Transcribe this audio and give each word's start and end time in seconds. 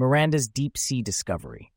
Miranda's 0.00 0.48
Deep 0.48 0.78
Sea 0.78 1.02
Discovery. 1.02 1.74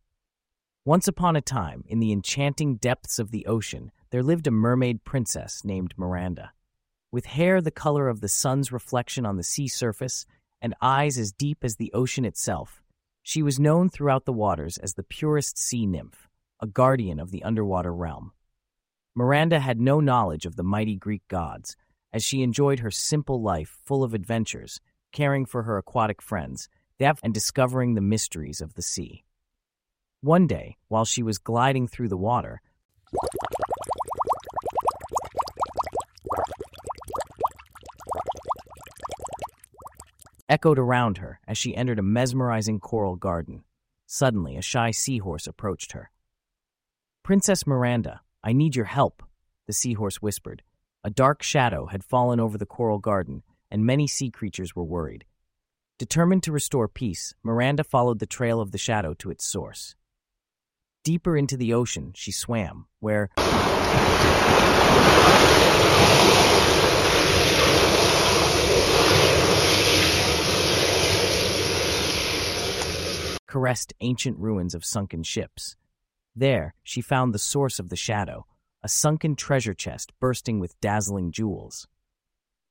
Once 0.85 1.09
upon 1.09 1.35
a 1.35 1.41
time, 1.41 1.83
in 1.89 1.99
the 1.99 2.13
enchanting 2.13 2.77
depths 2.77 3.19
of 3.19 3.31
the 3.31 3.45
ocean, 3.45 3.91
there 4.11 4.23
lived 4.23 4.47
a 4.47 4.51
mermaid 4.51 5.03
princess 5.03 5.65
named 5.65 5.93
Miranda. 5.97 6.53
With 7.11 7.25
hair 7.25 7.59
the 7.59 7.69
color 7.69 8.07
of 8.07 8.21
the 8.21 8.29
sun's 8.29 8.71
reflection 8.71 9.25
on 9.25 9.35
the 9.35 9.43
sea 9.43 9.67
surface 9.67 10.25
and 10.61 10.73
eyes 10.81 11.17
as 11.17 11.33
deep 11.33 11.65
as 11.65 11.75
the 11.75 11.91
ocean 11.91 12.23
itself, 12.23 12.81
she 13.23 13.43
was 13.43 13.59
known 13.59 13.89
throughout 13.89 14.23
the 14.23 14.31
waters 14.31 14.77
as 14.77 14.93
the 14.93 15.03
purest 15.03 15.57
sea 15.57 15.85
nymph, 15.85 16.29
a 16.61 16.65
guardian 16.65 17.19
of 17.19 17.29
the 17.29 17.43
underwater 17.43 17.93
realm. 17.93 18.31
Miranda 19.13 19.59
had 19.59 19.81
no 19.81 19.99
knowledge 19.99 20.45
of 20.45 20.55
the 20.55 20.63
mighty 20.63 20.95
Greek 20.95 21.27
gods, 21.27 21.75
as 22.13 22.23
she 22.23 22.41
enjoyed 22.41 22.79
her 22.79 22.89
simple 22.89 23.41
life 23.41 23.79
full 23.83 24.01
of 24.01 24.13
adventures, 24.13 24.79
caring 25.11 25.45
for 25.45 25.63
her 25.63 25.77
aquatic 25.77 26.21
friends, 26.21 26.69
and 26.99 27.33
discovering 27.33 27.93
the 27.93 28.01
mysteries 28.01 28.61
of 28.61 28.75
the 28.75 28.81
sea. 28.81 29.23
One 30.21 30.47
day, 30.47 30.77
while 30.87 31.05
she 31.05 31.21
was 31.21 31.37
gliding 31.37 31.87
through 31.87 32.09
the 32.09 32.17
water, 32.17 32.61
echoed 40.47 40.79
around 40.79 41.17
her 41.17 41.39
as 41.47 41.57
she 41.57 41.75
entered 41.75 41.99
a 41.99 42.03
mesmerizing 42.03 42.79
coral 42.79 43.15
garden. 43.15 43.63
Suddenly, 44.05 44.55
a 44.55 44.61
shy 44.61 44.91
seahorse 44.91 45.47
approached 45.47 45.93
her. 45.93 46.11
Princess 47.23 47.65
Miranda, 47.65 48.21
I 48.43 48.53
need 48.53 48.75
your 48.75 48.85
help, 48.85 49.23
the 49.65 49.73
seahorse 49.73 50.21
whispered. 50.21 50.61
A 51.03 51.09
dark 51.09 51.41
shadow 51.41 51.87
had 51.87 52.03
fallen 52.03 52.39
over 52.39 52.57
the 52.57 52.65
coral 52.65 52.99
garden, 52.99 53.43
and 53.71 53.85
many 53.85 54.07
sea 54.07 54.29
creatures 54.29 54.75
were 54.75 54.83
worried. 54.83 55.25
Determined 56.03 56.43
to 56.43 56.51
restore 56.51 56.89
peace, 56.89 57.33
Miranda 57.43 57.81
followed 57.81 58.19
the 58.19 58.25
trail 58.25 58.59
of 58.59 58.71
the 58.71 58.77
shadow 58.77 59.13
to 59.13 59.31
its 59.31 59.45
source. 59.45 59.95
Deeper 61.05 61.37
into 61.37 61.55
the 61.55 61.73
ocean, 61.73 62.11
she 62.13 62.29
swam, 62.29 62.87
where 62.99 63.29
caressed 73.47 73.93
ancient 74.01 74.37
ruins 74.39 74.75
of 74.75 74.83
sunken 74.83 75.23
ships. 75.23 75.77
There, 76.35 76.75
she 76.83 76.99
found 76.99 77.33
the 77.33 77.39
source 77.39 77.79
of 77.79 77.87
the 77.87 77.95
shadow, 77.95 78.45
a 78.83 78.89
sunken 78.89 79.37
treasure 79.37 79.73
chest 79.73 80.11
bursting 80.19 80.59
with 80.59 80.77
dazzling 80.81 81.31
jewels. 81.31 81.87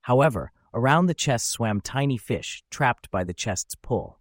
However, 0.02 0.52
around 0.74 1.06
the 1.06 1.14
chest 1.14 1.50
swam 1.50 1.80
tiny 1.80 2.16
fish 2.16 2.62
trapped 2.70 3.10
by 3.10 3.24
the 3.24 3.34
chest's 3.34 3.74
pull. 3.74 4.18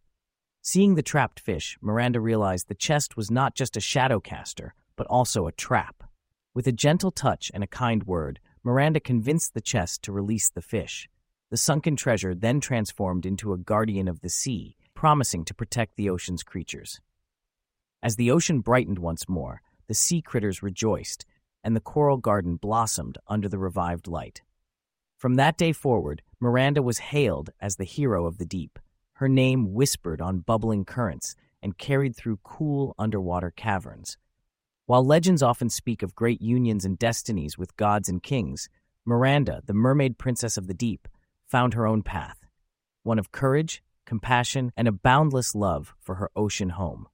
Seeing 0.61 0.95
the 0.95 1.01
trapped 1.01 1.39
fish, 1.39 1.77
Miranda 1.81 2.19
realized 2.19 2.67
the 2.67 2.75
chest 2.75 3.17
was 3.17 3.31
not 3.31 3.55
just 3.55 3.77
a 3.77 3.81
shadow 3.81 4.19
caster, 4.19 4.75
but 4.95 5.07
also 5.07 5.47
a 5.47 5.51
trap. 5.51 6.03
With 6.53 6.67
a 6.67 6.71
gentle 6.71 7.11
touch 7.11 7.49
and 7.53 7.63
a 7.63 7.67
kind 7.67 8.03
word, 8.03 8.39
Miranda 8.63 8.99
convinced 8.99 9.53
the 9.53 9.61
chest 9.61 10.03
to 10.03 10.11
release 10.11 10.49
the 10.49 10.61
fish. 10.61 11.09
The 11.49 11.57
sunken 11.57 11.95
treasure 11.95 12.35
then 12.35 12.59
transformed 12.59 13.25
into 13.25 13.53
a 13.53 13.57
guardian 13.57 14.07
of 14.07 14.21
the 14.21 14.29
sea, 14.29 14.75
promising 14.93 15.45
to 15.45 15.53
protect 15.53 15.95
the 15.95 16.09
ocean's 16.09 16.43
creatures. 16.43 17.01
As 18.03 18.17
the 18.17 18.29
ocean 18.29 18.59
brightened 18.59 18.99
once 18.99 19.27
more, 19.27 19.61
the 19.87 19.93
sea 19.93 20.21
critters 20.21 20.61
rejoiced, 20.61 21.25
and 21.63 21.75
the 21.75 21.81
coral 21.81 22.17
garden 22.17 22.55
blossomed 22.55 23.17
under 23.27 23.49
the 23.49 23.57
revived 23.57 24.07
light. 24.07 24.41
From 25.21 25.35
that 25.35 25.55
day 25.55 25.71
forward, 25.71 26.23
Miranda 26.39 26.81
was 26.81 26.97
hailed 26.97 27.51
as 27.61 27.75
the 27.75 27.83
hero 27.83 28.25
of 28.25 28.39
the 28.39 28.45
deep, 28.45 28.79
her 29.17 29.29
name 29.29 29.71
whispered 29.71 30.19
on 30.19 30.39
bubbling 30.39 30.83
currents 30.83 31.35
and 31.61 31.77
carried 31.77 32.15
through 32.15 32.39
cool 32.41 32.95
underwater 32.97 33.51
caverns. 33.51 34.17
While 34.87 35.05
legends 35.05 35.43
often 35.43 35.69
speak 35.69 36.01
of 36.01 36.15
great 36.15 36.41
unions 36.41 36.85
and 36.85 36.97
destinies 36.97 37.55
with 37.55 37.77
gods 37.77 38.09
and 38.09 38.23
kings, 38.23 38.67
Miranda, 39.05 39.61
the 39.63 39.75
mermaid 39.75 40.17
princess 40.17 40.57
of 40.57 40.65
the 40.65 40.73
deep, 40.73 41.07
found 41.45 41.75
her 41.75 41.85
own 41.85 42.01
path 42.01 42.47
one 43.03 43.19
of 43.19 43.31
courage, 43.31 43.83
compassion, 44.07 44.71
and 44.75 44.87
a 44.87 44.91
boundless 44.91 45.53
love 45.53 45.93
for 45.99 46.15
her 46.15 46.31
ocean 46.35 46.69
home. 46.69 47.07